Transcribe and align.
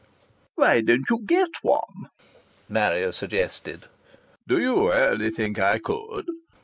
"Why 0.55 0.81
don't 0.81 1.07
you 1.11 1.21
get 1.27 1.51
one?" 1.61 2.09
Marrier 2.67 3.11
suggested. 3.11 3.83
"Do 4.47 4.59
you 4.59 4.89
really 4.91 5.29
think 5.29 5.59
I 5.59 5.77
could?" 5.77 6.25